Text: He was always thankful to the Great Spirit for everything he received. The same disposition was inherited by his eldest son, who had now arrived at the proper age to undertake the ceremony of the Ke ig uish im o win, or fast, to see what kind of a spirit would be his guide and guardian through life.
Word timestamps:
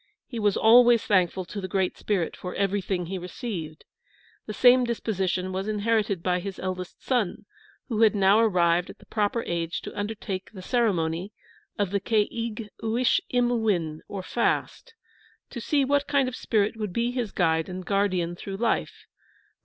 He 0.25 0.39
was 0.39 0.57
always 0.57 1.03
thankful 1.05 1.45
to 1.45 1.61
the 1.61 1.67
Great 1.67 1.95
Spirit 1.95 2.35
for 2.35 2.55
everything 2.55 3.05
he 3.05 3.19
received. 3.19 3.85
The 4.47 4.51
same 4.53 4.83
disposition 4.83 5.51
was 5.51 5.67
inherited 5.67 6.23
by 6.23 6.39
his 6.39 6.57
eldest 6.57 7.03
son, 7.03 7.45
who 7.87 8.01
had 8.01 8.15
now 8.15 8.39
arrived 8.39 8.89
at 8.89 8.97
the 8.97 9.05
proper 9.05 9.43
age 9.45 9.79
to 9.81 9.95
undertake 9.95 10.49
the 10.53 10.63
ceremony 10.63 11.33
of 11.77 11.91
the 11.91 11.99
Ke 11.99 12.25
ig 12.31 12.71
uish 12.81 13.19
im 13.29 13.51
o 13.51 13.55
win, 13.55 14.01
or 14.07 14.23
fast, 14.23 14.95
to 15.51 15.61
see 15.61 15.85
what 15.85 16.07
kind 16.07 16.27
of 16.27 16.33
a 16.33 16.37
spirit 16.37 16.75
would 16.77 16.93
be 16.93 17.11
his 17.11 17.31
guide 17.31 17.69
and 17.69 17.85
guardian 17.85 18.35
through 18.35 18.57
life. 18.57 19.05